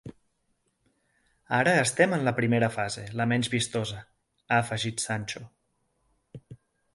[1.57, 5.45] Ara estem en la primera fase, la menys vistosa –ha afegit Sancho–.